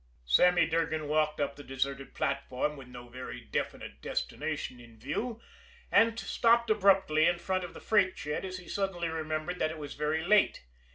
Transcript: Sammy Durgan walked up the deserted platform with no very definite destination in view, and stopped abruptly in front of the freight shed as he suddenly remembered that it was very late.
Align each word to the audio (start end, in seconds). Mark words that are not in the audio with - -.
Sammy 0.25 0.65
Durgan 0.65 1.07
walked 1.07 1.39
up 1.39 1.55
the 1.57 1.63
deserted 1.63 2.15
platform 2.15 2.75
with 2.75 2.87
no 2.87 3.07
very 3.07 3.39
definite 3.39 4.01
destination 4.01 4.79
in 4.79 4.97
view, 4.97 5.39
and 5.91 6.19
stopped 6.19 6.71
abruptly 6.71 7.27
in 7.27 7.37
front 7.37 7.63
of 7.63 7.75
the 7.75 7.81
freight 7.81 8.17
shed 8.17 8.43
as 8.43 8.57
he 8.57 8.67
suddenly 8.67 9.09
remembered 9.09 9.59
that 9.59 9.69
it 9.69 9.77
was 9.77 9.93
very 9.93 10.25
late. 10.25 10.65